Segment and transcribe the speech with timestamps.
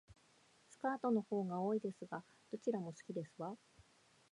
[0.71, 3.55] スカートの方が多いですが、どちらも好きですわ